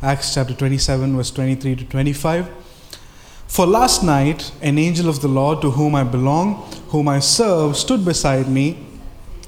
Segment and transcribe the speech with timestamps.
[0.00, 2.48] Acts chapter 27, verse 23 to 25.
[3.48, 6.54] For last night, an angel of the Lord to whom I belong,
[6.90, 8.78] whom I serve, stood beside me.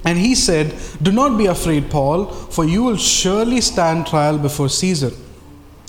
[0.03, 4.67] And he said, Do not be afraid, Paul, for you will surely stand trial before
[4.67, 5.11] Caesar.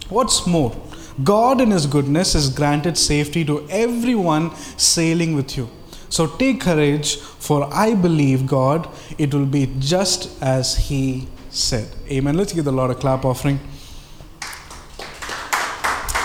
[0.09, 0.77] What's more,
[1.25, 5.69] God in His goodness has granted safety to everyone sailing with you.
[6.09, 8.89] So take courage, for I believe God,
[9.19, 11.89] it will be just as He said.
[12.09, 12.37] Amen.
[12.37, 13.59] Let's give the Lord a clap offering.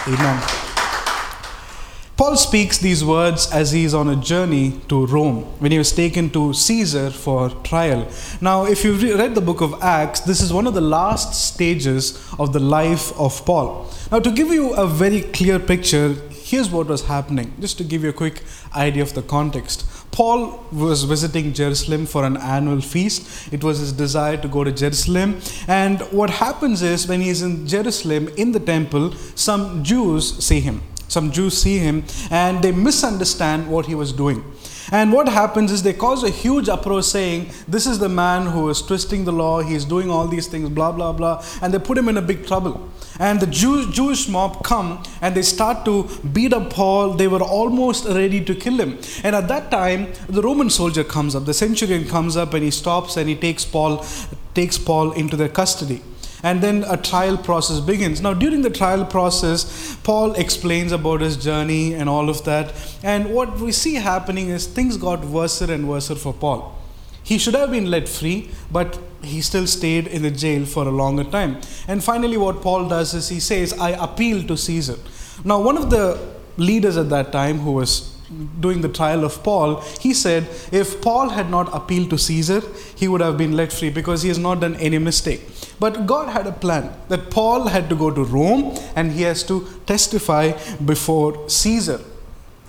[0.08, 0.42] Amen.
[2.16, 5.92] Paul speaks these words as he is on a journey to Rome when he was
[5.92, 8.08] taken to Caesar for trial.
[8.42, 12.18] Now, if you've read the book of Acts, this is one of the last stages
[12.40, 13.92] of the life of Paul.
[14.12, 18.04] Now, to give you a very clear picture, here's what was happening, just to give
[18.04, 18.42] you a quick
[18.76, 19.86] idea of the context.
[20.18, 23.54] Paul was visiting Jerusalem for an annual feast.
[23.54, 25.40] It was his desire to go to Jerusalem.
[25.68, 30.82] And what happens is, when he's in Jerusalem in the temple, some Jews see him.
[31.08, 34.44] Some Jews see him and they misunderstand what he was doing.
[34.92, 38.70] And what happens is they cause a huge uproar saying, This is the man who
[38.70, 41.44] is twisting the law, he's doing all these things, blah, blah, blah.
[41.62, 42.90] And they put him in a big trouble.
[43.20, 47.14] And the Jew, Jewish mob come and they start to beat up Paul.
[47.14, 49.00] They were almost ready to kill him.
[49.24, 52.72] And at that time, the Roman soldier comes up, the centurion comes up and he
[52.72, 54.06] stops and he takes Paul,
[54.54, 56.02] takes Paul into their custody
[56.44, 58.22] and then a trial process begins.
[58.22, 62.74] Now, during the trial process, Paul explains about his journey and all of that.
[63.04, 66.76] And what we see happening is things got worse and worse for Paul.
[67.24, 70.92] He should have been let free, but he still stayed in the jail for a
[70.92, 71.60] longer time.
[71.88, 74.96] And finally, what Paul does is he says, I appeal to Caesar.
[75.44, 76.18] Now, one of the
[76.58, 78.17] leaders at that time who was
[78.60, 82.62] doing the trial of Paul, he said if Paul had not appealed to Caesar,
[82.96, 85.42] he would have been let free because he has not done any mistake.
[85.80, 89.44] But God had a plan that Paul had to go to Rome and he has
[89.44, 92.02] to testify before Caesar.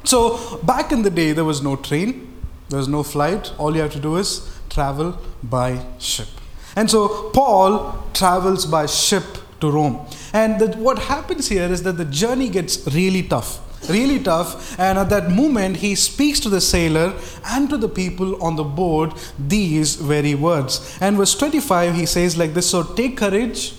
[0.04, 2.32] So, back in the day, there was no train,
[2.68, 3.52] there was no flight.
[3.58, 6.28] All you have to do is travel by ship.
[6.76, 9.24] And so, Paul travels by ship
[9.60, 10.06] to Rome.
[10.32, 14.78] And what happens here is that the journey gets really tough really tough.
[14.78, 18.64] And at that moment, he speaks to the sailor and to the people on the
[18.64, 20.98] board these very words.
[21.00, 23.74] And verse 25, he says like this So take courage.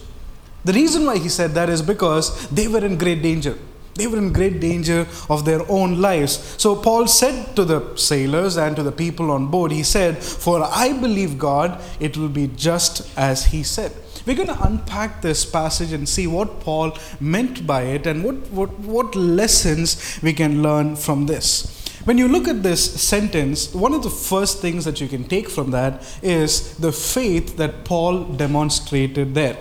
[0.65, 3.57] The reason why he said that is because they were in great danger.
[3.95, 6.55] They were in great danger of their own lives.
[6.57, 10.63] So Paul said to the sailors and to the people on board, he said, For
[10.63, 13.91] I believe God, it will be just as he said.
[14.25, 18.35] We're going to unpack this passage and see what Paul meant by it and what,
[18.51, 21.75] what, what lessons we can learn from this.
[22.05, 25.49] When you look at this sentence, one of the first things that you can take
[25.49, 29.57] from that is the faith that Paul demonstrated there.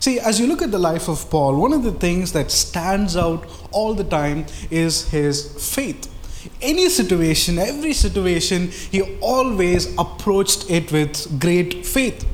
[0.00, 3.16] See, as you look at the life of Paul, one of the things that stands
[3.16, 6.14] out all the time is his faith.
[6.62, 12.24] Any situation, every situation, he always approached it with great faith.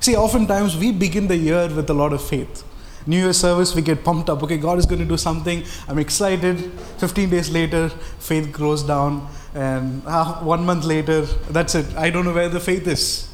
[0.00, 2.64] See, oftentimes we begin the year with a lot of faith.
[3.06, 4.42] New Year service, we get pumped up.
[4.42, 5.62] Okay, God is going to do something.
[5.88, 6.72] I'm excited.
[6.98, 7.88] 15 days later,
[8.18, 9.28] faith grows down.
[9.54, 11.94] And uh, one month later, that's it.
[11.96, 13.30] I don't know where the faith is.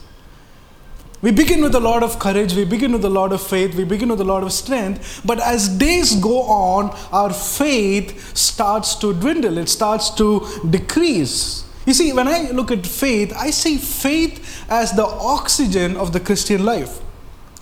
[1.22, 3.84] We begin with a lot of courage, we begin with a lot of faith, we
[3.84, 9.14] begin with a lot of strength, but as days go on, our faith starts to
[9.14, 11.64] dwindle, it starts to decrease.
[11.86, 16.20] You see, when I look at faith, I see faith as the oxygen of the
[16.20, 16.98] Christian life.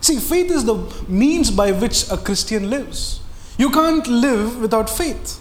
[0.01, 0.77] See, faith is the
[1.07, 3.21] means by which a Christian lives.
[3.59, 5.41] You can't live without faith.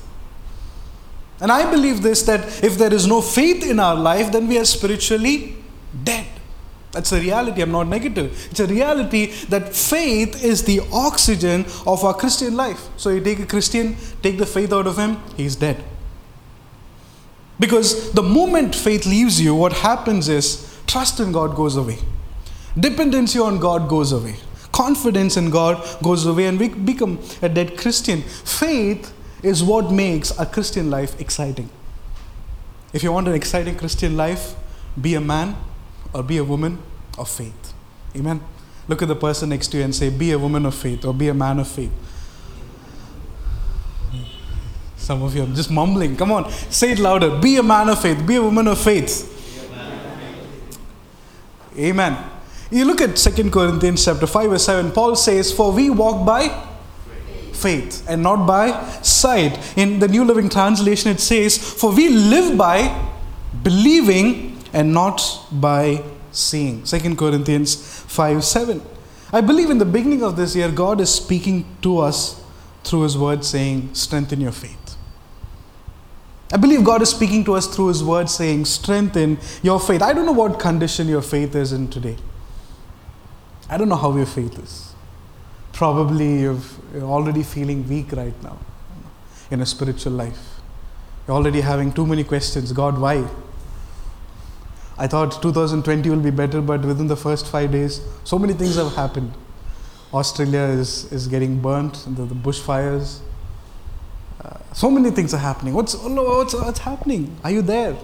[1.39, 4.57] And I believe this that if there is no faith in our life, then we
[4.59, 5.55] are spiritually
[6.03, 6.27] dead.
[6.91, 7.61] That's a reality.
[7.61, 8.47] I'm not negative.
[8.51, 12.87] It's a reality that faith is the oxygen of our Christian life.
[12.97, 15.83] So you take a Christian, take the faith out of him, he's dead.
[17.63, 21.97] Because the moment faith leaves you, what happens is trust in God goes away.
[22.77, 24.35] Dependency on God goes away.
[24.73, 28.21] Confidence in God goes away, and we become a dead Christian.
[28.21, 31.69] Faith is what makes a Christian life exciting.
[32.91, 34.55] If you want an exciting Christian life,
[34.99, 35.55] be a man
[36.13, 36.79] or be a woman
[37.17, 37.73] of faith.
[38.13, 38.41] Amen.
[38.89, 41.13] Look at the person next to you and say, Be a woman of faith or
[41.13, 41.93] be a man of faith.
[45.03, 46.15] Some of you are just mumbling.
[46.15, 47.37] Come on, say it louder.
[47.41, 48.25] Be a man of faith.
[48.25, 49.29] Be a woman of faith.
[51.77, 52.17] Amen.
[52.71, 54.91] You look at 2 Corinthians chapter 5 verse 7.
[54.91, 56.47] Paul says, For we walk by
[57.51, 58.71] faith and not by
[59.01, 59.77] sight.
[59.77, 63.09] In the New Living Translation, it says, For we live by
[63.61, 65.21] believing and not
[65.51, 66.01] by
[66.31, 66.83] seeing.
[66.83, 68.81] 2 Corinthians 5 7.
[69.33, 72.41] I believe in the beginning of this year, God is speaking to us
[72.83, 74.82] through His word saying, strengthen your faith.
[76.53, 80.03] I believe God is speaking to us through His word saying, strengthen your faith.
[80.03, 82.15] I don't know what condition your faith is in today.
[83.67, 84.93] I don't know how your faith is.
[85.71, 86.59] Probably you're
[87.01, 88.59] already feeling weak right now
[89.49, 90.59] in a spiritual life.
[91.27, 92.71] You're already having too many questions.
[92.71, 93.27] God, why?
[94.95, 98.75] I thought 2020 will be better, but within the first five days, so many things
[98.75, 99.33] have happened.
[100.13, 103.21] Australia is, is getting burnt, the, the bushfires.
[104.73, 105.73] So many things are happening.
[105.73, 107.37] What's, what's, what's happening?
[107.43, 107.95] Are you there?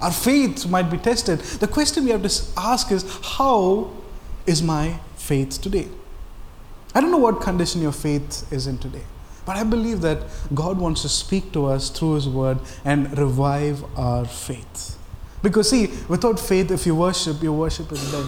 [0.00, 1.38] Our faith might be tested.
[1.38, 3.90] The question we have to ask is how
[4.46, 5.88] is my faith today?
[6.94, 9.04] I don't know what condition your faith is in today,
[9.46, 10.24] but I believe that
[10.54, 14.98] God wants to speak to us through His Word and revive our faith.
[15.40, 18.26] Because, see, without faith, if you worship, your worship is dead.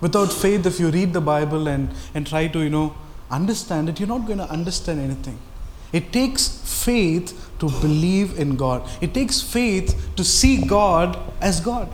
[0.00, 2.94] Without faith, if you read the Bible and, and try to, you know,
[3.30, 5.38] understand it, you're not going to understand anything.
[5.92, 6.48] It takes
[6.84, 8.88] faith to believe in God.
[9.00, 11.92] It takes faith to see God as God.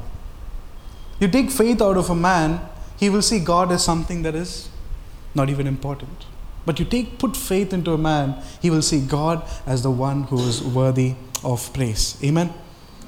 [1.19, 2.61] You take faith out of a man,
[2.99, 4.69] he will see God as something that is
[5.35, 6.27] not even important.
[6.65, 10.25] But you take put faith into a man, he will see God as the one
[10.25, 11.15] who is worthy
[11.45, 12.19] of praise.
[12.23, 12.53] Amen.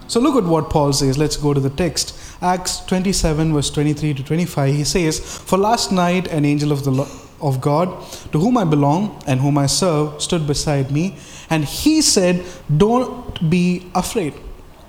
[0.06, 1.18] So look at what Paul says.
[1.18, 2.18] Let's go to the text.
[2.40, 4.74] Acts 27, verse 23 to 25.
[4.74, 6.92] He says, For last night an angel of the
[7.40, 7.88] of God,
[8.32, 11.16] to whom I belong and whom I serve, stood beside me,
[11.50, 12.44] and he said,
[12.76, 14.34] Don't be afraid.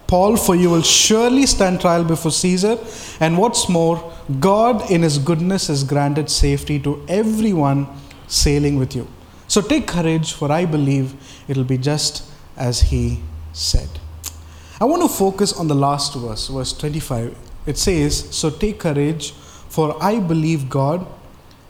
[0.07, 2.80] Paul, for you will surely stand trial before Caesar,
[3.19, 7.88] and what's more, God in his goodness has granted safety to everyone
[8.28, 9.07] sailing with you.
[9.48, 11.13] So take courage, for I believe
[11.48, 12.24] it'll be just
[12.57, 13.19] as he
[13.54, 13.90] said.
[14.81, 17.38] I want to focus on the last verse, verse 25.
[17.66, 21.06] It says, So take courage, for I believe God,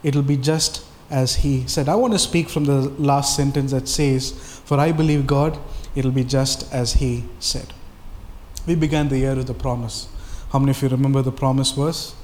[0.03, 1.89] it'll be just as He said.
[1.89, 4.31] I want to speak from the last sentence that says,
[4.65, 5.57] For I believe God,
[5.95, 7.73] it'll be just as He said.
[8.67, 10.07] We began the year with a promise.
[10.51, 12.15] How many of you remember the promise verse?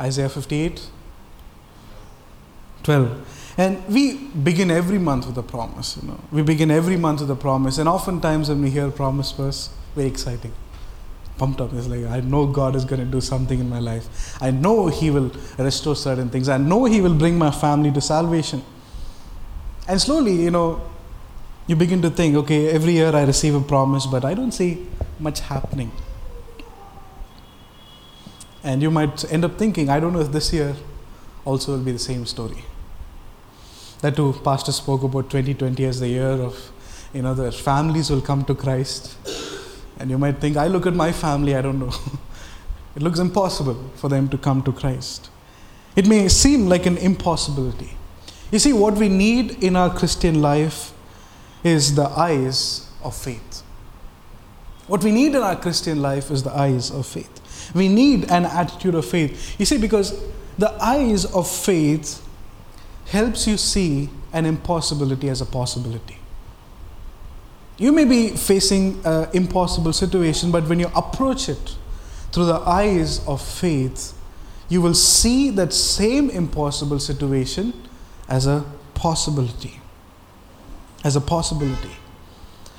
[0.00, 0.90] Isaiah 58
[2.84, 3.54] 12.
[3.58, 6.20] And we begin every month with a promise, you know.
[6.30, 7.76] We begin every month with a promise.
[7.78, 10.52] And oftentimes when we hear promise verse, very exciting.
[11.38, 11.72] Pumped up.
[11.72, 14.36] It's like, I know God is going to do something in my life.
[14.42, 16.48] I know He will restore certain things.
[16.48, 18.62] I know He will bring my family to salvation.
[19.86, 20.82] And slowly, you know,
[21.68, 24.86] you begin to think, okay, every year I receive a promise, but I don't see
[25.18, 25.92] much happening.
[28.64, 30.74] And you might end up thinking, I don't know if this year
[31.44, 32.64] also will be the same story.
[34.00, 36.70] That too, Pastor spoke about 2020 as the year of,
[37.12, 39.16] you know, the families will come to Christ.
[39.98, 41.92] And you might think, I look at my family, I don't know.
[42.96, 45.30] it looks impossible for them to come to Christ.
[45.96, 47.96] It may seem like an impossibility.
[48.52, 50.92] You see, what we need in our Christian life
[51.64, 53.62] is the eyes of faith.
[54.86, 57.74] What we need in our Christian life is the eyes of faith.
[57.74, 59.58] We need an attitude of faith.
[59.58, 60.18] You see, because
[60.56, 62.26] the eyes of faith
[63.06, 66.17] helps you see an impossibility as a possibility.
[67.78, 71.76] You may be facing an impossible situation, but when you approach it
[72.32, 74.14] through the eyes of faith,
[74.68, 77.72] you will see that same impossible situation
[78.28, 78.64] as a
[78.94, 79.80] possibility.
[81.04, 81.92] As a possibility.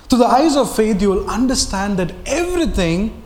[0.10, 3.24] Through the eyes of faith, you will understand that everything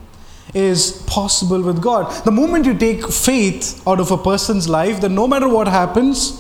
[0.53, 2.23] is possible with God.
[2.23, 6.39] The moment you take faith out of a person's life, then no matter what happens,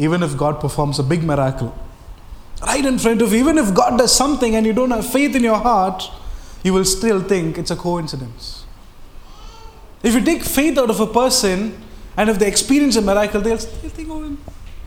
[0.00, 1.76] even if God performs a big miracle,
[2.62, 3.38] right in front of you.
[3.38, 6.10] Even if God does something and you don't have faith in your heart,
[6.62, 8.64] you will still think it's a coincidence.
[10.02, 11.80] If you take faith out of a person
[12.16, 14.36] and if they experience a miracle, they'll, they'll think, oh,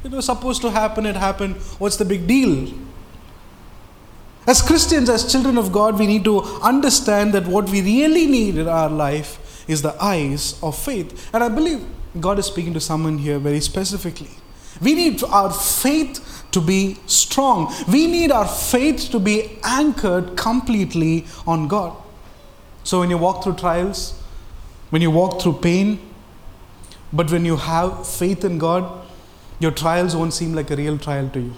[0.04, 1.56] it was supposed to happen, it happened.
[1.80, 2.74] What's the big deal?
[4.48, 8.58] As Christians, as children of God, we need to understand that what we really need
[8.58, 11.30] in our life is the eyes of faith.
[11.34, 11.86] And I believe
[12.20, 14.32] God is speaking to someone here very specifically.
[14.82, 17.74] We need our faith to be strong.
[17.92, 21.96] We need our faith to be anchored completely on God.
[22.84, 24.20] So when you walk through trials,
[24.90, 26.00] when you walk through pain,
[27.14, 29.08] but when you have faith in God,
[29.60, 31.54] your trials won't seem like a real trial to you.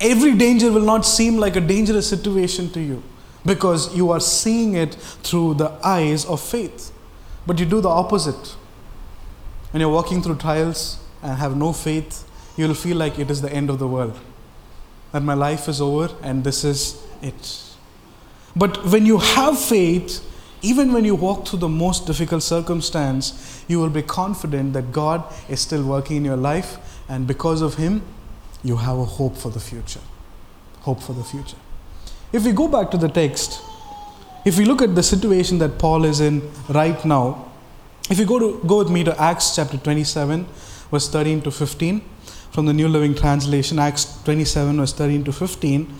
[0.00, 3.02] Every danger will not seem like a dangerous situation to you
[3.44, 6.90] because you are seeing it through the eyes of faith.
[7.46, 8.56] But you do the opposite.
[9.70, 12.24] When you're walking through trials, and have no faith,
[12.56, 14.18] you will feel like it is the end of the world.
[15.12, 17.62] That my life is over and this is it.
[18.54, 20.24] But when you have faith,
[20.62, 25.24] even when you walk through the most difficult circumstance, you will be confident that God
[25.48, 26.78] is still working in your life
[27.10, 28.02] And because of him,
[28.62, 30.00] you have a hope for the future.
[30.82, 31.56] Hope for the future.
[32.32, 33.60] If we go back to the text,
[34.44, 37.50] if we look at the situation that Paul is in right now,
[38.08, 40.46] if you go to go with me to Acts chapter 27,
[40.92, 42.00] verse 13 to 15,
[42.50, 45.94] from the New Living Translation, Acts 27, verse 13 to 15.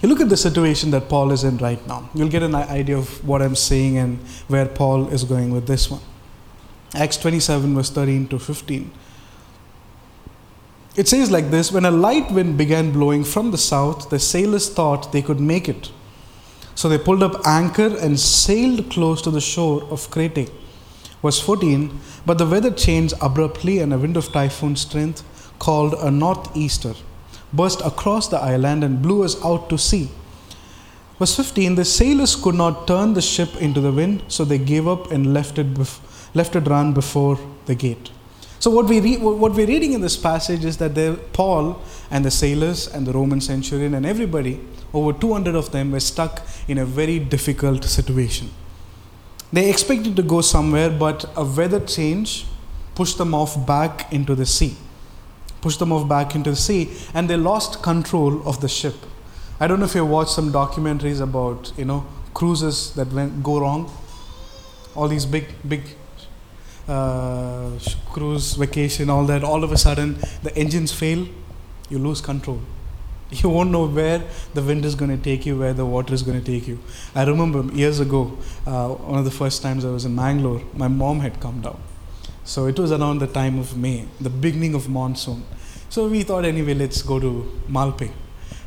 [0.00, 2.08] You look at the situation that Paul is in right now.
[2.14, 5.90] You'll get an idea of what I'm saying and where Paul is going with this
[5.90, 6.02] one.
[6.94, 8.90] Acts 27, verse 13 to 15.
[10.96, 14.68] It says like this When a light wind began blowing from the south, the sailors
[14.68, 15.90] thought they could make it.
[16.74, 20.50] So they pulled up anchor and sailed close to the shore of Crete.
[21.22, 25.22] Verse 14 But the weather changed abruptly, and a wind of typhoon strength,
[25.58, 26.94] called a northeaster,
[27.52, 30.10] burst across the island and blew us out to sea.
[31.18, 34.86] Verse 15 The sailors could not turn the ship into the wind, so they gave
[34.86, 36.00] up and left it, bef-
[36.34, 38.10] left it run before the gate.
[38.60, 42.24] So what we re- what we're reading in this passage is that there, Paul and
[42.24, 44.60] the sailors and the Roman centurion and everybody,
[44.92, 48.50] over 200 of them, were stuck in a very difficult situation.
[49.52, 52.46] They expected to go somewhere, but a weather change
[52.94, 54.76] pushed them off back into the sea.
[55.60, 58.94] Pushed them off back into the sea, and they lost control of the ship.
[59.58, 63.58] I don't know if you watched some documentaries about you know cruises that went go
[63.60, 63.90] wrong.
[64.94, 65.82] All these big big
[66.86, 67.70] uh,
[68.10, 69.42] cruise vacation, all that.
[69.42, 71.26] All of a sudden, the engines fail,
[71.88, 72.60] you lose control.
[73.42, 74.22] You won't know where
[74.54, 76.78] the wind is going to take you, where the water is going to take you.
[77.14, 80.88] I remember years ago, uh, one of the first times I was in Mangalore, my
[80.88, 81.78] mom had come down.
[82.44, 85.44] So it was around the time of May, the beginning of monsoon.
[85.90, 88.10] So we thought, anyway, let's go to Malpe.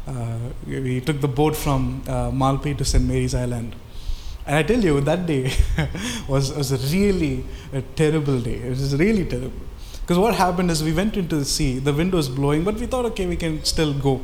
[0.08, 0.38] Uh,
[0.68, 3.04] we took the boat from uh, Malpe to St.
[3.04, 3.76] Mary's Island.
[4.46, 5.52] And I tell you, that day
[6.28, 8.56] was, was a really a terrible day.
[8.56, 9.71] It was really terrible.
[10.12, 12.86] Because what happened is we went into the sea, the wind was blowing, but we
[12.86, 14.20] thought, okay, we can still go.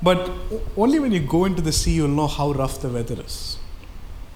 [0.00, 0.30] But
[0.76, 3.58] only when you go into the sea, you'll know how rough the weather is.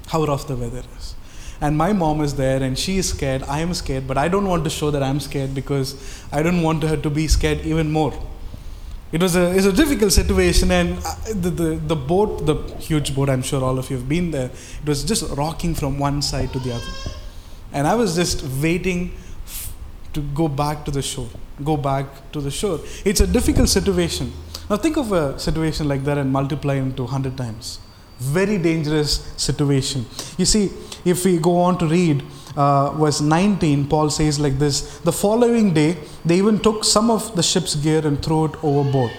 [0.08, 1.14] How rough the weather is.
[1.60, 3.44] And my mom is there and she is scared.
[3.44, 5.94] I am scared, but I don't want to show that I'm scared because
[6.32, 8.12] I don't want her to be scared even more.
[9.12, 13.14] It was a, it's a difficult situation, and uh, the, the, the boat, the huge
[13.14, 14.50] boat, I'm sure all of you have been there,
[14.82, 16.92] it was just rocking from one side to the other.
[17.72, 19.12] And I was just waiting
[20.12, 21.28] to go back to the shore.
[21.64, 22.80] Go back to the shore.
[23.04, 24.32] It's a difficult situation.
[24.70, 27.80] Now, think of a situation like that and multiply into 100 times.
[28.18, 30.04] Very dangerous situation.
[30.36, 30.70] You see,
[31.04, 32.22] if we go on to read
[32.56, 37.34] uh, verse 19, Paul says like this The following day, they even took some of
[37.36, 39.12] the ship's gear and threw it overboard.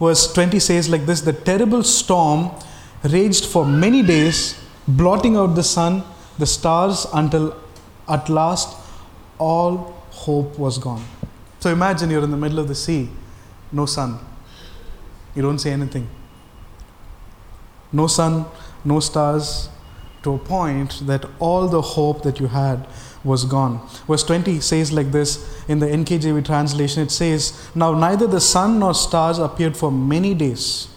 [0.00, 2.50] Verse 20 says like this The terrible storm
[3.04, 6.02] raged for many days, blotting out the sun,
[6.38, 7.56] the stars, until
[8.08, 8.76] at last
[9.38, 11.04] all hope was gone.
[11.60, 13.08] So imagine you're in the middle of the sea,
[13.72, 14.18] no sun.
[15.34, 16.08] You don't see anything.
[17.92, 18.46] No sun,
[18.84, 19.68] no stars,
[20.22, 22.86] to a point that all the hope that you had
[23.24, 23.86] was gone.
[24.06, 28.78] Verse 20 says like this in the NKJV translation it says, Now neither the sun
[28.78, 30.88] nor stars appeared for many days.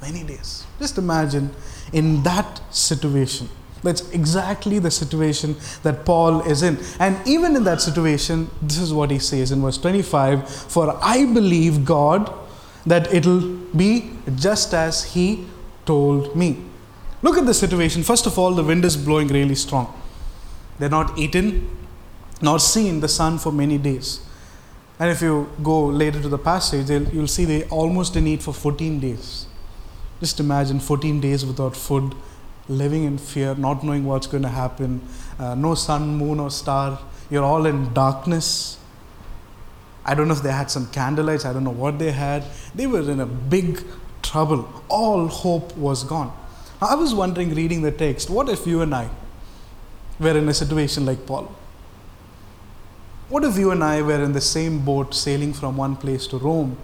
[0.00, 0.66] Many days.
[0.78, 1.50] Just imagine
[1.92, 3.48] in that situation.
[3.82, 6.78] That's exactly the situation that Paul is in.
[6.98, 11.24] And even in that situation, this is what he says in verse 25 For I
[11.24, 12.32] believe God
[12.86, 15.46] that it'll be just as he
[15.86, 16.62] told me.
[17.22, 18.02] Look at the situation.
[18.02, 19.94] First of all, the wind is blowing really strong.
[20.78, 21.76] They're not eaten
[22.42, 24.20] nor seen the sun for many days.
[24.98, 28.52] And if you go later to the passage, you'll see they almost didn't eat for
[28.52, 29.46] 14 days.
[30.20, 32.14] Just imagine 14 days without food,
[32.70, 35.02] living in fear, not knowing what's going to happen,
[35.38, 36.98] uh, no sun, moon, or star.
[37.30, 38.78] You're all in darkness.
[40.04, 42.44] I don't know if they had some candlelights, I don't know what they had.
[42.74, 43.82] They were in a big
[44.22, 44.68] trouble.
[44.88, 46.32] All hope was gone.
[46.80, 49.10] I was wondering, reading the text, what if you and I
[50.18, 51.54] were in a situation like Paul?
[53.28, 56.38] What if you and I were in the same boat sailing from one place to
[56.38, 56.76] Rome,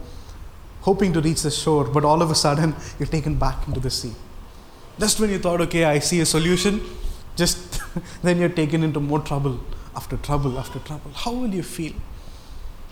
[0.81, 3.89] hoping to reach the shore, but all of a sudden you're taken back into the
[3.89, 4.13] sea?
[4.99, 6.81] Just when you thought, okay, I see a solution,
[7.35, 7.81] just
[8.23, 9.59] then you're taken into more trouble
[9.95, 11.11] after trouble after trouble.
[11.13, 11.93] How will you feel?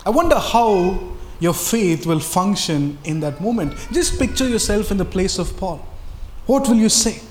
[0.05, 0.99] I wonder how
[1.39, 3.75] your faith will function in that moment.
[3.91, 5.85] Just picture yourself in the place of Paul.
[6.45, 7.21] What will you say?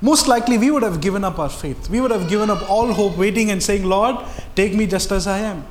[0.00, 1.88] Most likely, we would have given up our faith.
[1.88, 4.16] We would have given up all hope, waiting and saying, Lord,
[4.54, 5.64] take me just as I am.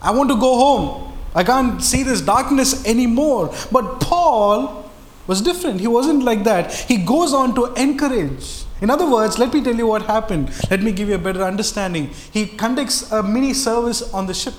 [0.00, 1.12] I want to go home.
[1.34, 3.52] I can't see this darkness anymore.
[3.70, 4.89] But Paul
[5.30, 5.78] was different.
[5.78, 6.72] He wasn't like that.
[6.74, 10.50] He goes on to encourage In other words, let me tell you what happened.
[10.70, 12.06] Let me give you a better understanding.
[12.32, 14.54] He conducts a mini service on the ship.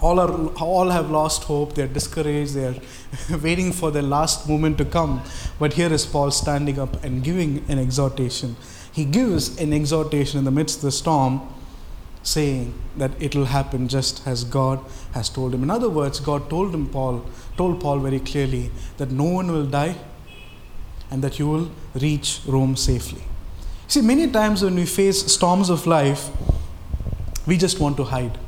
[0.00, 0.32] All, are,
[0.68, 2.76] all have lost hope, they're discouraged, they're
[3.42, 5.22] waiting for the last moment to come.
[5.58, 8.56] But here is Paul standing up and giving an exhortation.
[8.90, 11.42] He gives an exhortation in the midst of the storm,
[12.22, 15.62] saying that it will happen just as God has told him.
[15.62, 17.24] In other words, God told him, Paul,
[17.56, 19.96] told Paul very clearly that no one will die
[21.10, 23.22] and that you will reach Rome safely.
[23.88, 26.28] See, many times when we face storms of life,
[27.46, 28.38] we just want to hide.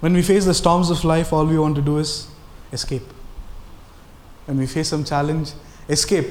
[0.00, 2.28] When we face the storms of life, all we want to do is
[2.72, 3.02] escape.
[4.46, 5.52] When we face some challenge,
[5.88, 6.26] escape.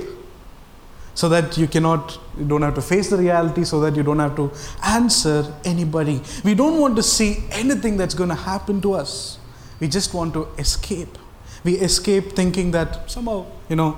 [1.16, 4.20] So that you cannot, you don't have to face the reality, so that you don't
[4.20, 4.52] have to
[4.84, 6.22] answer anybody.
[6.44, 9.40] We don't want to see anything that's going to happen to us.
[9.80, 11.18] We just want to escape.
[11.64, 13.98] We escape thinking that somehow, you know,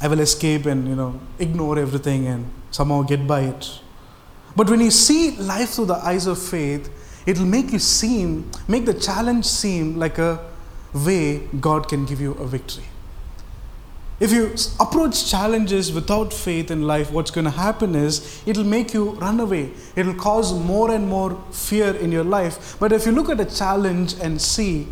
[0.00, 3.80] I will escape and, you know, ignore everything and somehow get by it.
[4.56, 6.90] But when you see life through the eyes of faith,
[7.26, 10.42] it'll make you seem, make the challenge seem like a
[10.94, 12.84] way God can give you a victory.
[14.18, 18.94] If you approach challenges without faith in life, what's going to happen is it'll make
[18.94, 19.72] you run away.
[19.94, 22.78] It'll cause more and more fear in your life.
[22.80, 24.88] But if you look at a challenge and see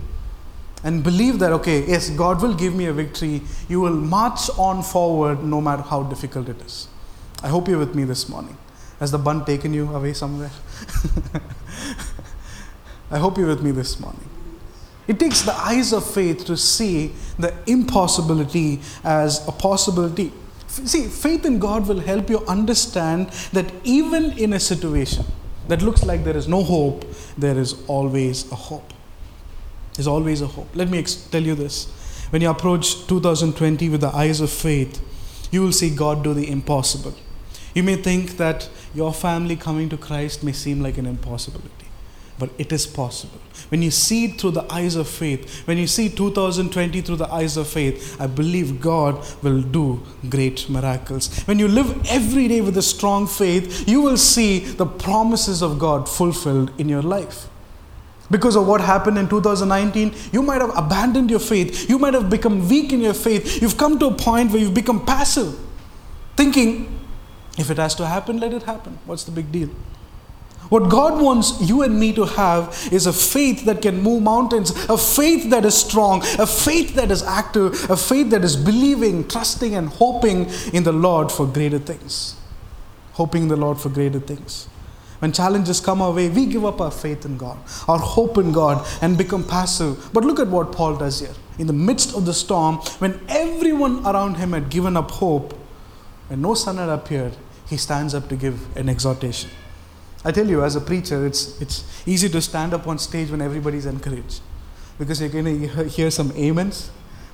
[0.82, 4.82] and believe that, okay, yes, God will give me a victory, you will march on
[4.82, 6.88] forward no matter how difficult it is.
[7.42, 8.58] I hope you're with me this morning.
[9.00, 10.50] Has the bun taken you away somewhere?
[13.10, 14.28] I hope you're with me this morning.
[15.06, 20.32] It takes the eyes of faith to see the impossibility as a possibility.
[20.66, 25.24] See, faith in God will help you understand that even in a situation
[25.68, 27.04] that looks like there is no hope,
[27.36, 28.92] there is always a hope.
[29.94, 30.68] There's always a hope.
[30.74, 31.86] Let me ex- tell you this.
[32.30, 35.00] When you approach 2020 with the eyes of faith,
[35.52, 37.14] you will see God do the impossible.
[37.74, 41.83] You may think that your family coming to Christ may seem like an impossibility,
[42.38, 43.38] but it is possible.
[43.68, 47.32] When you see it through the eyes of faith, when you see 2020 through the
[47.32, 51.42] eyes of faith, I believe God will do great miracles.
[51.44, 55.78] When you live every day with a strong faith, you will see the promises of
[55.78, 57.48] God fulfilled in your life.
[58.30, 61.88] Because of what happened in 2019, you might have abandoned your faith.
[61.88, 63.60] You might have become weak in your faith.
[63.62, 65.56] You've come to a point where you've become passive,
[66.36, 66.90] thinking,
[67.58, 68.98] if it has to happen, let it happen.
[69.04, 69.68] What's the big deal?
[70.70, 74.70] What God wants you and me to have is a faith that can move mountains,
[74.88, 79.28] a faith that is strong, a faith that is active, a faith that is believing,
[79.28, 82.36] trusting, and hoping in the Lord for greater things.
[83.12, 84.68] Hoping the Lord for greater things.
[85.18, 88.52] When challenges come our way, we give up our faith in God, our hope in
[88.52, 90.10] God, and become passive.
[90.12, 91.34] But look at what Paul does here.
[91.58, 95.54] In the midst of the storm, when everyone around him had given up hope,
[96.28, 97.36] when no sun had appeared,
[97.68, 99.50] he stands up to give an exhortation.
[100.24, 103.42] I tell you, as a preacher, it's, it's easy to stand up on stage when
[103.42, 104.40] everybody's encouraged
[104.98, 106.90] because you're going to hear some amens.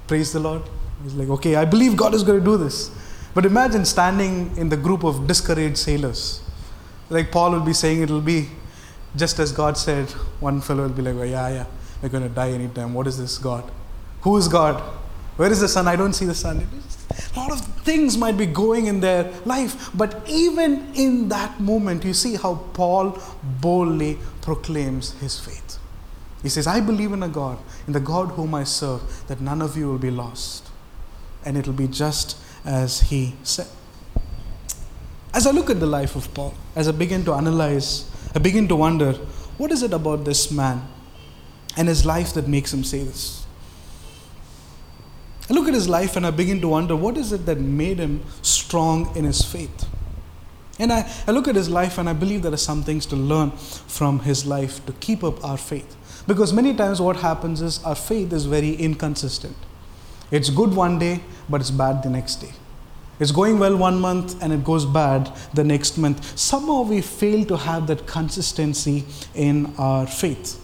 [0.06, 0.62] Praise the Lord.
[1.04, 2.90] It's like, okay, I believe God is going to do this.
[3.32, 6.42] But imagine standing in the group of discouraged sailors.
[7.08, 8.48] Like Paul will be saying, it'll be
[9.14, 10.10] just as God said.
[10.40, 11.66] One fellow will be like, well, yeah, yeah,
[12.02, 12.92] we're going to die anytime.
[12.92, 13.70] What is this God?
[14.22, 14.80] Who is God?
[15.36, 15.86] Where is the sun?
[15.86, 16.66] I don't see the sun.
[17.34, 22.04] A lot of things might be going in their life, but even in that moment,
[22.04, 23.18] you see how Paul
[23.60, 25.78] boldly proclaims his faith.
[26.42, 29.60] He says, I believe in a God, in the God whom I serve, that none
[29.60, 30.68] of you will be lost.
[31.44, 33.68] And it will be just as he said.
[35.32, 38.68] As I look at the life of Paul, as I begin to analyze, I begin
[38.68, 39.12] to wonder
[39.58, 40.88] what is it about this man
[41.76, 43.39] and his life that makes him say this?
[45.50, 47.98] I look at his life and I begin to wonder what is it that made
[47.98, 49.86] him strong in his faith?
[50.78, 53.16] And I, I look at his life and I believe there are some things to
[53.16, 55.96] learn from his life to keep up our faith.
[56.28, 59.56] Because many times what happens is our faith is very inconsistent.
[60.30, 62.52] It's good one day, but it's bad the next day.
[63.18, 66.38] It's going well one month and it goes bad the next month.
[66.38, 70.58] Somehow we fail to have that consistency in our faith.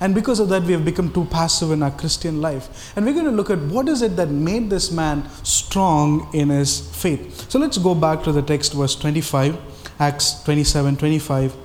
[0.00, 2.92] And because of that, we have become too passive in our Christian life.
[2.96, 6.48] And we're going to look at what is it that made this man strong in
[6.48, 7.50] his faith.
[7.50, 9.56] So let's go back to the text, verse 25,
[10.00, 11.56] Acts 27 25.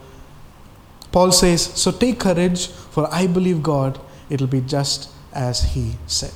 [1.11, 6.33] Paul says, So take courage, for I believe God, it'll be just as he said.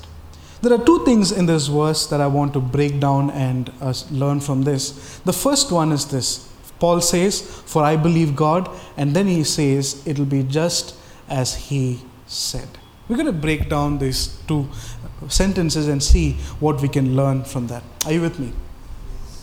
[0.62, 3.93] There are two things in this verse that I want to break down and uh,
[4.10, 5.19] learn from this.
[5.25, 10.01] The first one is this Paul says, For I believe God, and then he says,
[10.08, 10.95] It'll be just
[11.27, 12.67] as he said.
[13.07, 14.69] We're going to break down these two
[15.27, 17.83] sentences and see what we can learn from that.
[18.05, 18.53] Are you with me?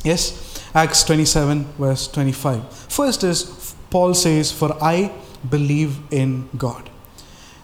[0.02, 2.72] Yes, Acts 27, verse 25.
[2.72, 5.12] First is Paul says, For I
[5.48, 6.88] believe in God.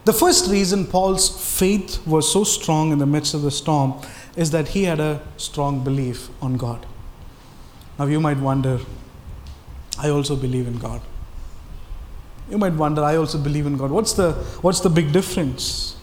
[0.05, 1.27] The first reason Paul's
[1.57, 3.99] faith was so strong in the midst of the storm
[4.35, 6.85] is that he had a strong belief on God.
[7.97, 8.79] Now you might wonder,
[9.99, 11.01] I also believe in God.
[12.49, 13.91] You might wonder, I also believe in God.
[13.91, 15.97] What's the, what's the big difference?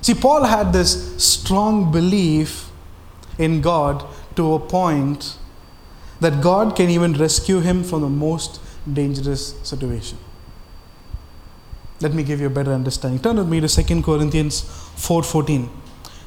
[0.00, 2.70] See, Paul had this strong belief
[3.38, 5.36] in God to a point
[6.20, 8.60] that God can even rescue him from the most
[8.92, 10.18] dangerous situation.
[12.00, 13.20] Let me give you a better understanding.
[13.20, 14.62] Turn with me to 2 Corinthians
[14.96, 15.68] 4:14.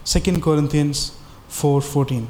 [0.05, 1.11] 2 Corinthians
[1.49, 2.27] 4:14.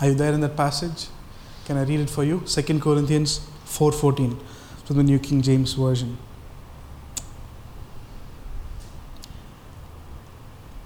[0.00, 1.08] Are you there in that passage?
[1.66, 2.42] Can I read it for you?
[2.46, 4.36] 2 Corinthians 4:14
[4.84, 6.16] from the New King James Version.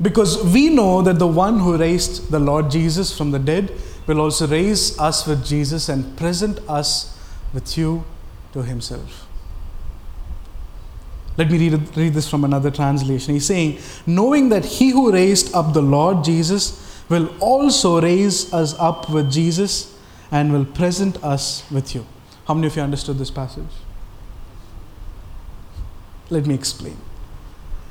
[0.01, 3.71] Because we know that the one who raised the Lord Jesus from the dead
[4.07, 7.15] will also raise us with Jesus and present us
[7.53, 8.05] with you
[8.55, 9.27] to himself.
[11.37, 13.35] Let me read, read this from another translation.
[13.35, 18.75] He's saying, knowing that he who raised up the Lord Jesus will also raise us
[18.79, 19.90] up with Jesus
[20.31, 22.07] and will present us with you.
[22.47, 23.73] How many of you understood this passage?
[26.31, 26.97] Let me explain.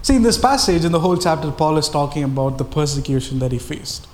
[0.02, 3.52] See, in this passage, in the whole chapter, Paul is talking about the persecution that
[3.52, 4.08] he faced.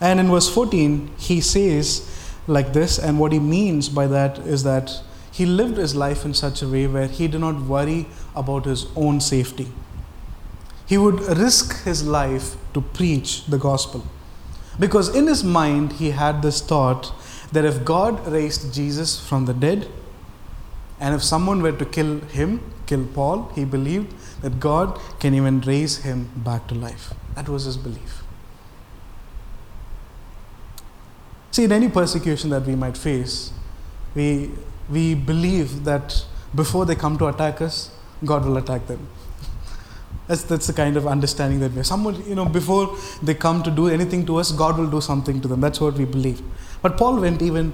[0.00, 2.06] And in verse 14, he says
[2.46, 5.00] like this, and what he means by that is that
[5.32, 8.86] he lived his life in such a way where he did not worry about his
[8.96, 9.68] own safety.
[10.86, 14.04] He would risk his life to preach the gospel.
[14.78, 17.12] Because in his mind, he had this thought
[17.52, 19.88] that if God raised Jesus from the dead,
[21.00, 25.60] and if someone were to kill him, kill Paul, he believed that God can even
[25.62, 27.14] raise him back to life.
[27.34, 28.22] That was his belief.
[31.52, 33.52] See, in any persecution that we might face,
[34.14, 34.50] we,
[34.88, 37.90] we believe that before they come to attack us,
[38.24, 39.08] God will attack them.
[40.28, 41.86] That's, that's the kind of understanding that we have.
[41.86, 45.40] Someone, you know, before they come to do anything to us, God will do something
[45.40, 45.60] to them.
[45.60, 46.40] That's what we believe.
[46.82, 47.72] But Paul went even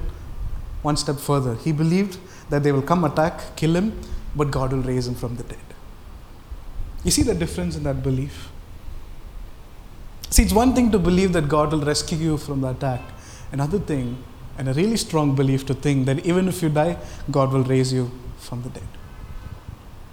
[0.82, 1.54] one step further.
[1.56, 2.18] He believed
[2.50, 3.98] that they will come attack, kill him,
[4.34, 5.58] but God will raise him from the dead.
[7.04, 8.50] You see the difference in that belief?
[10.30, 13.00] See, it's one thing to believe that God will rescue you from the attack,
[13.52, 14.22] another thing,
[14.58, 16.96] and a really strong belief to think that even if you die,
[17.30, 18.88] God will raise you from the dead.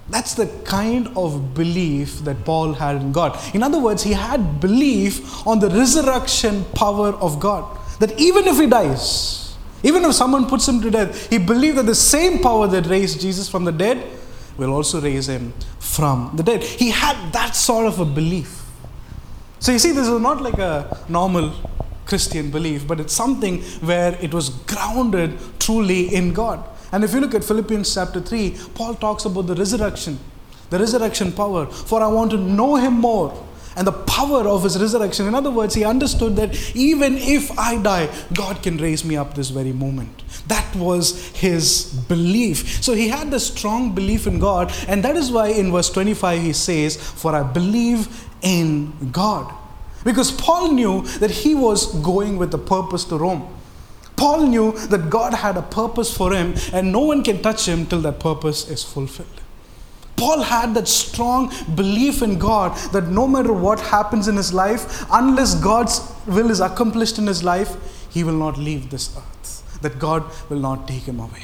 [0.09, 3.39] That's the kind of belief that Paul had in God.
[3.55, 7.79] In other words, he had belief on the resurrection power of God.
[7.99, 11.85] That even if he dies, even if someone puts him to death, he believed that
[11.85, 14.03] the same power that raised Jesus from the dead
[14.57, 16.63] will also raise him from the dead.
[16.63, 18.61] He had that sort of a belief.
[19.59, 21.53] So you see, this is not like a normal
[22.05, 26.63] Christian belief, but it's something where it was grounded truly in God.
[26.91, 30.19] And if you look at Philippians chapter 3, Paul talks about the resurrection,
[30.69, 31.65] the resurrection power.
[31.65, 33.33] For I want to know him more
[33.75, 35.27] and the power of his resurrection.
[35.27, 39.35] In other words, he understood that even if I die, God can raise me up
[39.35, 40.23] this very moment.
[40.47, 42.83] That was his belief.
[42.83, 46.41] So he had the strong belief in God, and that is why in verse 25
[46.41, 48.07] he says, For I believe
[48.41, 49.53] in God.
[50.03, 53.47] Because Paul knew that he was going with a purpose to Rome.
[54.15, 57.85] Paul knew that God had a purpose for him, and no one can touch him
[57.85, 59.42] till that purpose is fulfilled.
[60.15, 65.05] Paul had that strong belief in God that no matter what happens in his life,
[65.11, 67.75] unless God's will is accomplished in his life,
[68.11, 71.43] he will not leave this earth, that God will not take him away.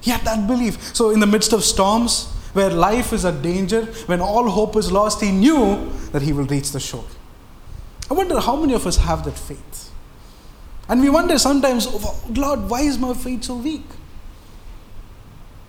[0.00, 0.94] He had that belief.
[0.94, 4.90] So, in the midst of storms, where life is at danger, when all hope is
[4.90, 7.04] lost, he knew that he will reach the shore.
[8.10, 9.92] I wonder how many of us have that faith.
[10.88, 13.84] And we wonder sometimes, oh, Lord, why is my faith so weak?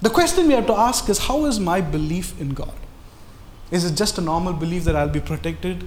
[0.01, 2.73] The question we have to ask is how is my belief in God?
[3.71, 5.83] Is it just a normal belief that I'll be protected?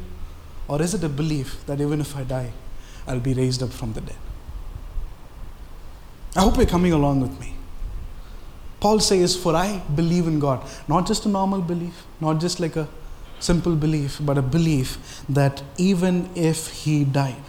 [0.69, 2.53] Or is it a belief that even if I die,
[3.07, 4.17] I'll be raised up from the dead?
[6.37, 7.55] I hope you're coming along with me.
[8.81, 10.63] Paul says, For I believe in God.
[10.89, 12.89] Not just a normal belief, not just like a
[13.39, 17.43] simple belief, but a belief that even if he died,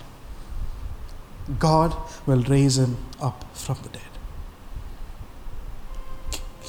[1.59, 1.95] God
[2.25, 4.12] will raise him up from the dead.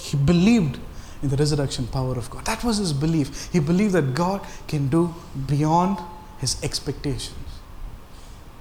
[0.04, 0.78] He believed
[1.22, 2.44] in the resurrection power of God.
[2.44, 3.50] That was his belief.
[3.50, 5.14] He believed that God can do
[5.46, 5.98] beyond
[6.38, 7.38] his expectations.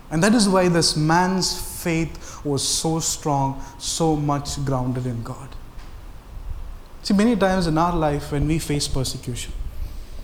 [0.10, 5.50] And that is why this man's faith was so strong, so much grounded in God.
[7.02, 9.52] See, many times in our life, when we face persecution,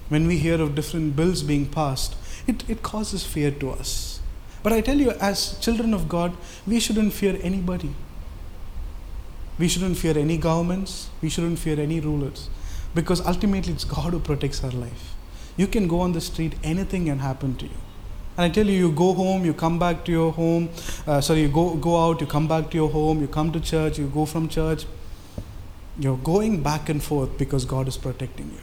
[0.08, 2.16] when we hear of different bills being passed,
[2.48, 4.22] it, it causes fear to us.
[4.64, 7.94] But I tell you, as children of God, we shouldn't fear anybody.
[9.60, 11.10] We shouldn't fear any governments.
[11.22, 12.50] We shouldn't fear any rulers.
[12.96, 15.14] Because ultimately, it's God who protects our life.
[15.58, 17.80] You can go on the street, anything can happen to you.
[18.38, 20.70] And I tell you, you go home, you come back to your home.
[21.06, 23.60] Uh, sorry, you go, go out, you come back to your home, you come to
[23.60, 24.86] church, you go from church.
[26.00, 28.62] You're going back and forth because God is protecting you.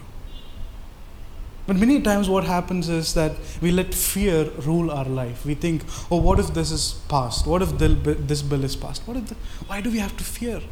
[1.67, 5.45] But many times, what happens is that we let fear rule our life.
[5.45, 7.47] We think, oh, what if this is passed?
[7.47, 9.03] What if this bill is passed?
[9.07, 9.35] What if the,
[9.67, 10.63] why do we have to fear?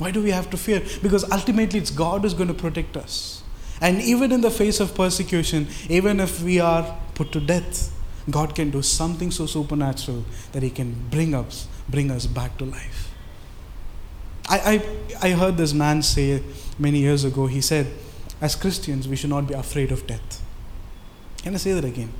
[0.00, 0.82] Why do we have to fear?
[1.02, 3.42] Because ultimately, it's God who's going to protect us.
[3.82, 7.92] And even in the face of persecution, even if we are put to death,
[8.30, 12.64] God can do something so supernatural that He can bring us, bring us back to
[12.64, 13.12] life.
[14.48, 14.82] I,
[15.20, 16.42] I, I heard this man say
[16.78, 17.86] many years ago, he said,
[18.40, 20.42] as Christians, we should not be afraid of death.
[21.42, 22.12] Can I say that again?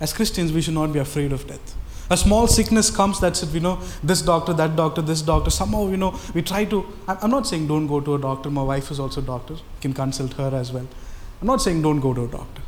[0.00, 1.74] As Christians, we should not be afraid of death.
[2.08, 5.50] A small sickness comes, that's it, you know, this doctor, that doctor, this doctor.
[5.50, 6.86] Somehow, you know, we try to.
[7.08, 8.48] I'm not saying don't go to a doctor.
[8.48, 9.54] My wife is also a doctor.
[9.54, 10.86] You can consult her as well.
[11.40, 12.62] I'm not saying don't go to a doctor.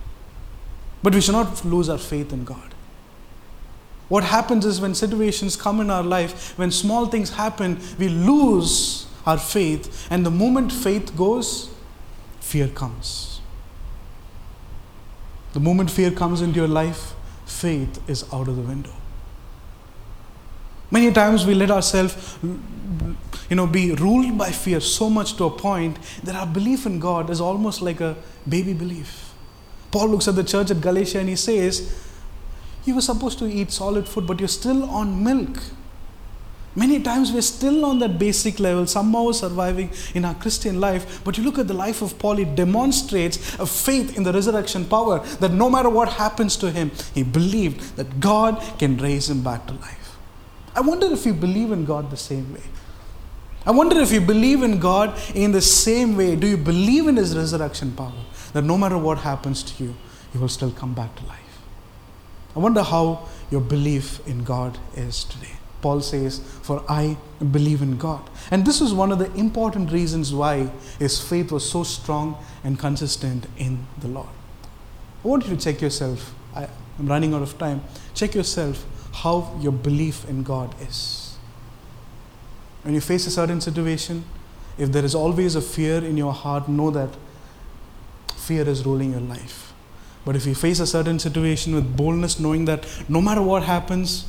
[1.03, 2.75] But we should not lose our faith in God.
[4.09, 9.07] What happens is when situations come in our life, when small things happen, we lose
[9.27, 10.09] our faith.
[10.11, 11.71] And the moment faith goes,
[12.41, 13.41] fear comes.
[15.53, 17.15] The moment fear comes into your life,
[17.47, 18.95] faith is out of the window.
[20.91, 25.51] Many times we let ourselves you know, be ruled by fear so much to a
[25.51, 28.17] point that our belief in God is almost like a
[28.49, 29.33] baby belief.
[29.91, 31.95] Paul looks at the church at Galatia and he says,
[32.85, 35.59] you were supposed to eat solid food, but you're still on milk.
[36.75, 41.23] Many times we're still on that basic level, somehow surviving in our Christian life.
[41.25, 44.85] But you look at the life of Paul, it demonstrates a faith in the resurrection
[44.85, 49.43] power that no matter what happens to him, he believed that God can raise him
[49.43, 49.98] back to life.
[50.75, 52.63] I wonder if you believe in God the same way.
[53.67, 56.37] I wonder if you believe in God in the same way.
[56.37, 58.13] Do you believe in His resurrection power?
[58.53, 59.95] That no matter what happens to you,
[60.33, 61.39] you will still come back to life.
[62.57, 65.53] I wonder how your belief in God is today.
[65.81, 67.17] Paul says, For I
[67.53, 68.29] believe in God.
[68.51, 72.79] And this is one of the important reasons why his faith was so strong and
[72.79, 74.29] consistent in the Lord.
[75.25, 76.35] I want you to check yourself.
[76.55, 77.83] I, am running out of time.
[78.15, 78.85] Check yourself
[79.23, 81.37] how your belief in God is.
[82.83, 84.25] When you face a certain situation,
[84.79, 87.17] if there is always a fear in your heart, know that
[88.37, 89.73] fear is ruling your life.
[90.25, 94.27] But if you face a certain situation with boldness, knowing that no matter what happens,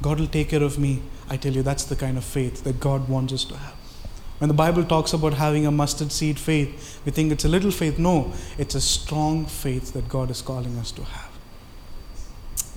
[0.00, 2.80] God will take care of me, I tell you, that's the kind of faith that
[2.80, 3.74] God wants us to have.
[4.38, 7.70] When the Bible talks about having a mustard seed faith, we think it's a little
[7.70, 7.98] faith.
[7.98, 11.30] No, it's a strong faith that God is calling us to have.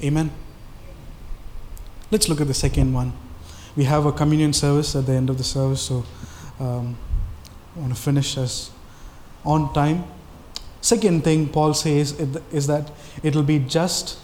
[0.04, 0.32] Amen.
[2.10, 3.14] Let's look at the second one.
[3.76, 6.06] We have a communion service at the end of the service, so
[6.60, 6.98] um,
[7.76, 8.72] I want to finish us
[9.46, 10.06] on time.
[10.82, 12.18] Second thing Paul says
[12.52, 12.92] is that
[13.24, 14.20] it'll be just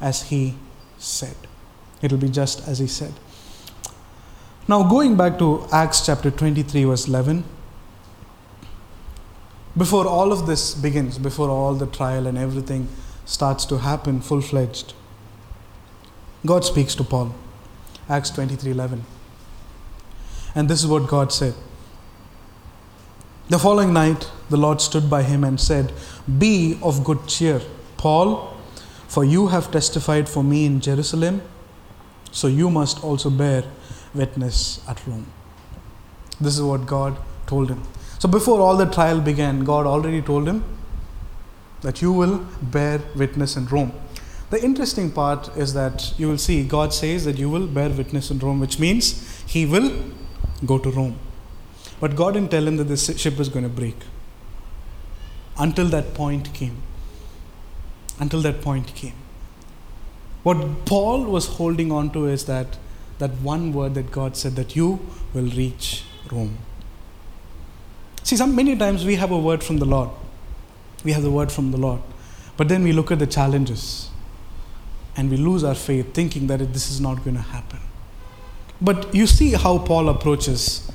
[0.00, 0.54] as he
[0.98, 1.36] said.
[2.00, 3.12] It'll be just as he said.
[4.68, 7.44] Now, going back to Acts chapter 23, verse 11,
[9.76, 12.88] before all of this begins, before all the trial and everything
[13.24, 14.94] starts to happen full fledged,
[16.46, 17.34] God speaks to Paul.
[18.08, 19.04] Acts 23 11.
[20.54, 21.54] And this is what God said
[23.48, 25.92] the following night, the Lord stood by him and said,
[26.38, 27.60] Be of good cheer,
[27.96, 28.56] Paul,
[29.06, 31.42] for you have testified for me in Jerusalem,
[32.32, 33.62] so you must also bear
[34.14, 35.26] witness at Rome.
[36.40, 37.84] This is what God told him.
[38.18, 40.64] So before all the trial began, God already told him
[41.82, 43.92] that you will bear witness in Rome.
[44.48, 48.30] The interesting part is that you will see God says that you will bear witness
[48.30, 49.92] in Rome, which means he will
[50.64, 51.18] go to Rome.
[51.98, 53.96] But God didn't tell him that this ship was going to break.
[55.58, 56.76] Until that point came.
[58.20, 59.14] Until that point came.
[60.42, 62.78] What Paul was holding on to is that,
[63.18, 65.00] that one word that God said that you
[65.34, 66.58] will reach Rome.
[68.22, 70.10] See, some, many times we have a word from the Lord.
[71.04, 72.00] We have the word from the Lord.
[72.56, 74.10] But then we look at the challenges
[75.16, 77.80] and we lose our faith thinking that this is not going to happen.
[78.80, 80.90] But you see how Paul approaches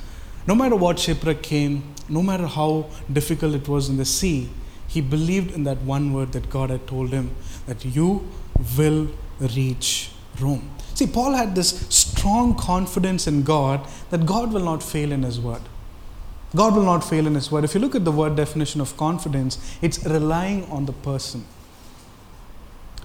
[0.46, 4.48] no matter what shipwreck came, no matter how difficult it was in the sea,
[4.88, 7.30] he believed in that one word that God had told him
[7.66, 8.28] that you
[8.76, 9.08] will
[9.40, 10.68] reach Rome.
[10.94, 15.40] See, Paul had this strong confidence in God that God will not fail in his
[15.40, 15.62] word.
[16.54, 17.64] God will not fail in his word.
[17.64, 21.46] If you look at the word definition of confidence, it's relying on the person.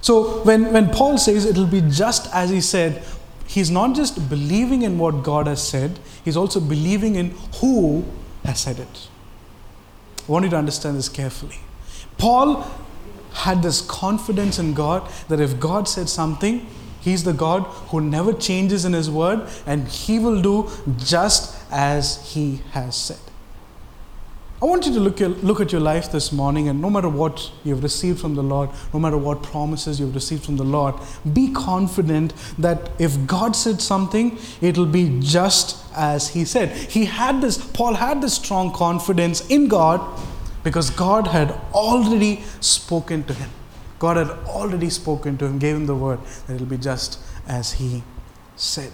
[0.07, 3.03] So when, when Paul says it'll be just as he said,
[3.45, 8.05] he's not just believing in what God has said, he's also believing in who
[8.45, 9.09] has said it.
[10.25, 11.57] I want you to understand this carefully.
[12.17, 12.65] Paul
[13.33, 16.65] had this confidence in God that if God said something,
[17.01, 22.31] He's the God who never changes in His word and He will do just as
[22.31, 23.26] He has said.
[24.59, 27.51] I want you to look, look at your life this morning, and no matter what
[27.63, 30.95] you've received from the Lord, no matter what promises you've received from the Lord,
[31.31, 36.75] be confident that if God said something, it'll be just as He said.
[36.75, 40.01] He had this, Paul had this strong confidence in God
[40.63, 43.49] because God had already spoken to him.
[43.99, 47.73] God had already spoken to him, gave him the word that it'll be just as
[47.73, 48.03] He
[48.55, 48.91] said.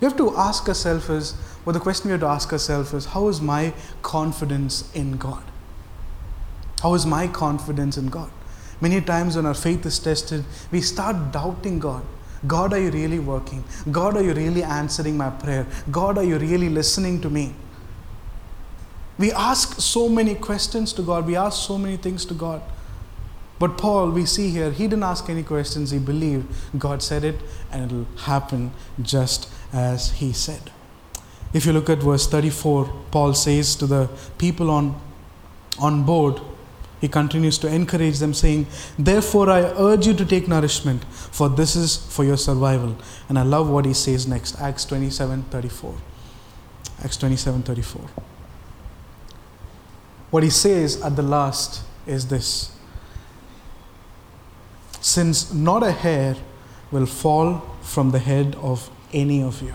[0.00, 1.34] We have to ask ourselves is,
[1.68, 5.42] well, the question we have to ask ourselves is, how is my confidence in God?
[6.82, 8.30] How is my confidence in God?
[8.80, 12.06] Many times when our faith is tested, we start doubting God.
[12.46, 13.64] God, are you really working?
[13.92, 15.66] God, are you really answering my prayer?
[15.90, 17.54] God, are you really listening to me?
[19.18, 22.62] We ask so many questions to God, we ask so many things to God.
[23.58, 25.90] But Paul, we see here, he didn't ask any questions.
[25.90, 26.46] He believed
[26.78, 27.36] God said it
[27.70, 30.70] and it'll happen just as he said.
[31.52, 35.00] If you look at verse 34, Paul says to the people on,
[35.80, 36.40] on board,
[37.00, 38.66] he continues to encourage them, saying,
[38.98, 42.96] Therefore, I urge you to take nourishment, for this is for your survival.
[43.28, 45.94] And I love what he says next Acts 27 34.
[47.04, 48.02] Acts 27 34.
[50.30, 52.72] What he says at the last is this
[55.00, 56.36] since not a hair
[56.90, 59.74] will fall from the head of any of you.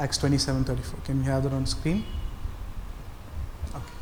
[0.00, 1.04] Acts 27:34.
[1.04, 2.06] Can we have that on screen?
[3.68, 3.94] Okay.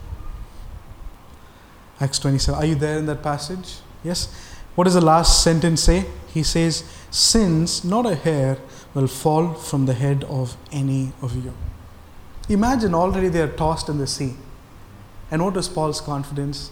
[2.00, 2.54] Acts 27.
[2.54, 3.78] Are you there in that passage?
[4.04, 4.32] Yes.
[4.76, 6.06] What does the last sentence say?
[6.32, 8.58] He says, Since not a hair
[8.94, 11.52] will fall from the head of any of you.
[12.48, 14.36] Imagine already they are tossed in the sea.
[15.32, 16.70] And what is Paul's confidence?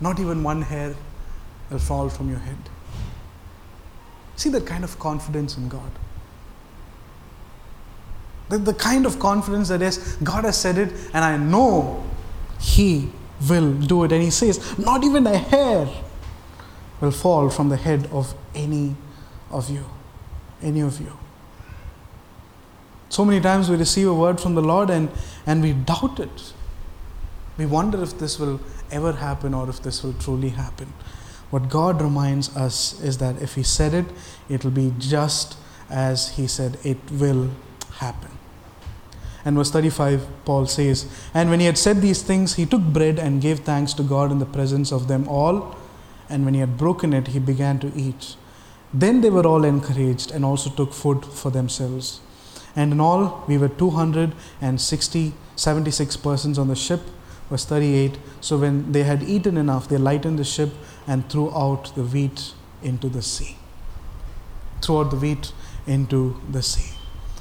[0.00, 0.94] Not even one hair
[1.68, 2.70] will fall from your head.
[4.36, 5.90] See that kind of confidence in God.
[8.48, 12.04] The, the kind of confidence that is, God has said it, and I know
[12.60, 13.10] He
[13.48, 14.12] will do it.
[14.12, 15.88] And He says, not even a hair
[17.00, 18.96] will fall from the head of any
[19.50, 19.84] of you.
[20.62, 21.18] Any of you.
[23.08, 25.08] So many times we receive a word from the Lord and,
[25.46, 26.52] and we doubt it.
[27.56, 30.92] We wonder if this will ever happen or if this will truly happen.
[31.50, 34.06] What God reminds us is that if He said it,
[34.48, 35.56] it will be just
[35.88, 37.50] as He said it will
[37.98, 38.33] happen.
[39.44, 43.18] And verse 35, Paul says, And when he had said these things, he took bread
[43.18, 45.76] and gave thanks to God in the presence of them all.
[46.28, 48.36] And when he had broken it, he began to eat.
[48.92, 52.20] Then they were all encouraged and also took food for themselves.
[52.74, 57.00] And in all, we were 260, 76 persons on the ship
[57.50, 60.72] verse 38 so when they had eaten enough they lightened the ship
[61.06, 62.52] and threw out the wheat
[62.82, 63.56] into the sea
[64.80, 65.52] threw out the wheat
[65.86, 66.93] into the sea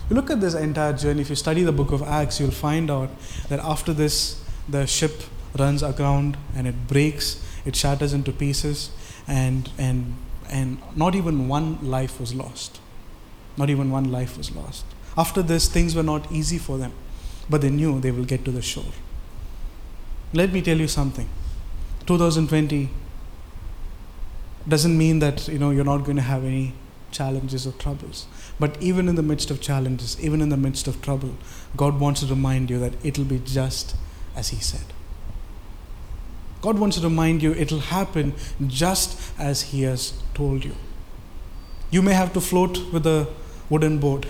[0.09, 2.89] you look at this entire journey if you study the book of acts you'll find
[2.89, 3.09] out
[3.49, 5.21] that after this the ship
[5.57, 8.89] runs aground and it breaks it shatters into pieces
[9.27, 10.15] and and
[10.49, 12.79] and not even one life was lost
[13.57, 14.85] not even one life was lost
[15.17, 16.91] after this things were not easy for them
[17.49, 18.93] but they knew they will get to the shore
[20.33, 21.29] let me tell you something.
[22.07, 22.89] 2020
[24.67, 26.73] doesn't mean that you know you're not going to have any
[27.11, 28.25] challenges or troubles.
[28.63, 31.32] But even in the midst of challenges, even in the midst of trouble,
[31.76, 33.97] God wants to remind you that it'll be just
[34.38, 34.86] as He said.
[36.62, 38.34] God wants to remind you it'll happen
[38.65, 40.78] just as He has told you.
[41.91, 43.28] You may have to float with a
[43.69, 44.28] wooden boat.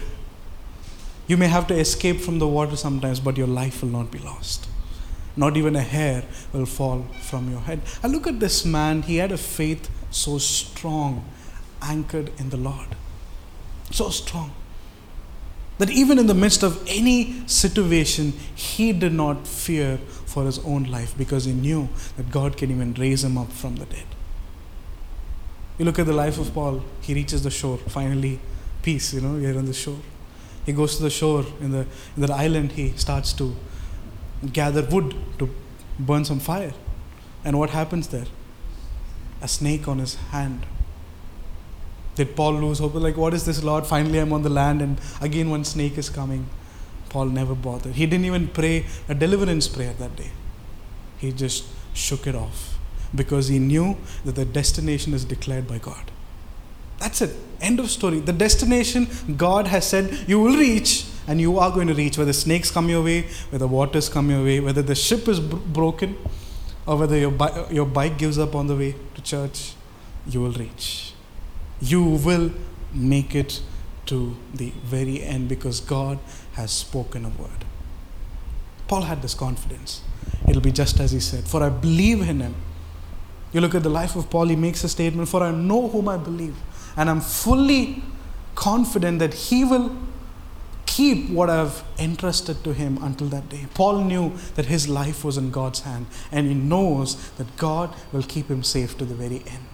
[1.28, 4.17] You may have to escape from the water sometimes, but your life will not be
[4.17, 4.67] lost.
[5.36, 7.82] Not even a hair will fall from your head.
[8.02, 11.24] I look at this man, he had a faith so strong,
[11.84, 12.95] anchored in the Lord.
[13.91, 14.53] So strong.
[15.77, 20.84] That even in the midst of any situation, he did not fear for his own
[20.84, 24.05] life because he knew that God can even raise him up from the dead.
[25.77, 28.39] You look at the life of Paul, he reaches the shore, finally,
[28.84, 29.99] peace, you know, here on the shore.
[30.65, 33.55] He goes to the shore in the in that island, he starts to
[34.51, 35.49] gather wood to
[35.99, 36.73] burn some fire.
[37.43, 38.27] And what happens there?
[39.41, 40.65] A snake on his hand.
[42.16, 42.93] Did Paul lose hope?
[42.95, 43.86] Like, what is this, Lord?
[43.88, 46.47] Finally, I'm on the land, and again, one snake is coming.
[47.09, 47.93] Paul never bothered.
[47.93, 50.32] He didn't even pray a deliverance prayer that day.
[51.18, 52.78] He just shook it off
[53.16, 56.11] because he knew that the destination is declared by God.
[56.99, 57.36] That's it.
[57.61, 58.20] End of story.
[58.20, 59.07] The destination
[59.38, 62.18] God has said you will reach, and you are going to reach.
[62.18, 65.59] Whether snakes come your way, whether waters come your way, whether the ship is bro-
[65.59, 66.18] broken,
[66.86, 69.74] or whether your, bi- your bike gives up on the way to church,
[70.28, 71.12] you will reach.
[71.84, 72.51] You will
[72.93, 73.61] make it
[74.05, 76.19] to the very end because God
[76.53, 77.65] has spoken a word.
[78.88, 80.01] Paul had this confidence.
[80.47, 82.55] It'll be just as he said, For I believe in him.
[83.51, 86.07] You look at the life of Paul, he makes a statement, For I know whom
[86.07, 86.55] I believe,
[86.95, 88.01] and I'm fully
[88.55, 89.95] confident that he will
[90.86, 93.65] keep what I've entrusted to him until that day.
[93.73, 98.23] Paul knew that his life was in God's hand, and he knows that God will
[98.23, 99.65] keep him safe to the very end.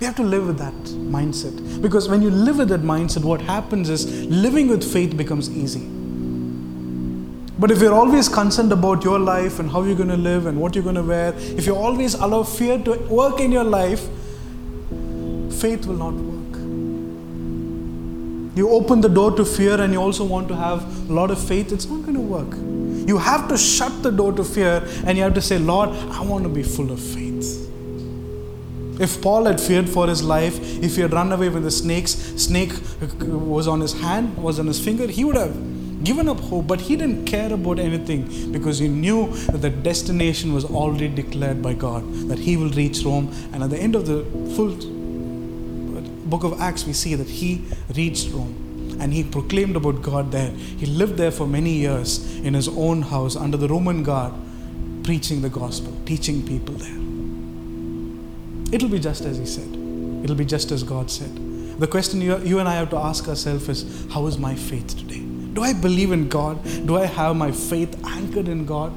[0.00, 0.74] We have to live with that
[1.12, 1.82] mindset.
[1.82, 5.86] Because when you live with that mindset, what happens is living with faith becomes easy.
[7.58, 10.60] But if you're always concerned about your life and how you're going to live and
[10.60, 14.02] what you're going to wear, if you always allow fear to work in your life,
[15.60, 16.34] faith will not work.
[18.56, 21.42] You open the door to fear and you also want to have a lot of
[21.42, 22.54] faith, it's not going to work.
[23.08, 26.22] You have to shut the door to fear and you have to say, Lord, I
[26.22, 27.27] want to be full of faith.
[28.98, 32.12] If Paul had feared for his life, if he had run away with the snakes,
[32.36, 32.72] snake
[33.20, 35.54] was on his hand, was on his finger, he would have
[36.04, 36.66] given up hope.
[36.66, 41.62] But he didn't care about anything because he knew that the destination was already declared
[41.62, 43.32] by God, that he will reach Rome.
[43.52, 44.24] And at the end of the
[44.56, 44.74] full
[46.26, 50.50] book of Acts, we see that he reached Rome and he proclaimed about God there.
[50.50, 54.34] He lived there for many years in his own house under the Roman guard,
[55.04, 57.07] preaching the gospel, teaching people there.
[58.70, 59.68] It'll be just as he said,
[60.22, 61.34] it'll be just as God said.
[61.80, 64.96] The question you, you and I have to ask ourselves is how is my faith
[64.96, 65.20] today?
[65.52, 66.62] Do I believe in God?
[66.86, 68.92] Do I have my faith anchored in God?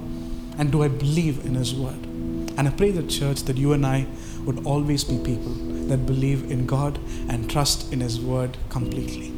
[0.58, 2.06] And do I believe in His Word?
[2.58, 4.06] And I pray the church that you and I
[4.46, 5.54] would always be people
[5.88, 7.00] that believe in God
[7.30, 9.32] and trust in His Word completely.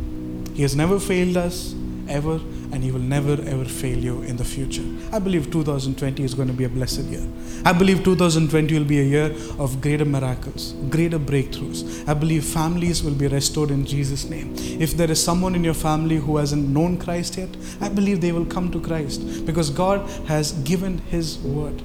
[0.53, 1.75] He has never failed us,
[2.07, 2.39] ever,
[2.74, 4.84] and He will never ever fail you in the future.
[5.11, 7.26] I believe 2020 is going to be a blessed year.
[7.63, 12.07] I believe 2020 will be a year of greater miracles, greater breakthroughs.
[12.09, 14.55] I believe families will be restored in Jesus' name.
[14.57, 18.32] If there is someone in your family who hasn't known Christ yet, I believe they
[18.32, 21.80] will come to Christ because God has given His word.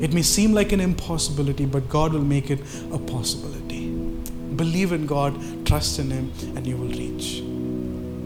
[0.00, 2.60] It may seem like an impossibility, but God will make it
[2.92, 3.88] a possibility.
[4.54, 7.55] Believe in God, trust in Him, and you will reach.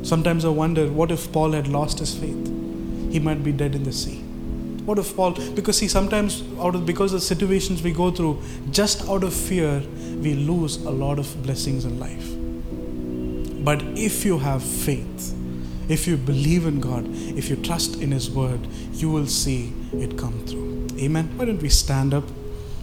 [0.03, 2.47] Sometimes I wonder what if Paul had lost his faith?
[3.13, 4.23] He might be dead in the sea.
[4.85, 8.43] What if Paul, because see, sometimes out of because of the situations we go through,
[8.71, 9.83] just out of fear,
[10.21, 12.27] we lose a lot of blessings in life.
[13.65, 15.37] But if you have faith,
[15.91, 20.17] if you believe in God, if you trust in His word, you will see it
[20.17, 20.89] come through.
[20.99, 21.31] Amen.
[21.37, 22.25] Why don't we stand up?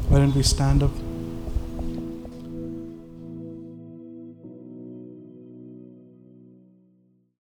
[0.10, 0.92] Why don't we stand up?